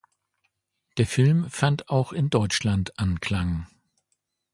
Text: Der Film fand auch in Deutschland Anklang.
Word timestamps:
Der 0.97 1.05
Film 1.05 1.47
fand 1.51 1.89
auch 1.89 2.11
in 2.11 2.31
Deutschland 2.31 2.97
Anklang. 2.97 3.67